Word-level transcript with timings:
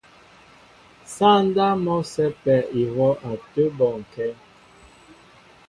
Sááŋ 1.13 1.39
ndáp 1.47 1.75
mɔ́ 1.85 1.99
a 2.03 2.07
sɛ́pɛ 2.11 2.55
ihwɔ́ 2.81 3.11
a 3.29 3.31
tə́ 3.51 3.67
bɔnkɛ́. 3.77 4.29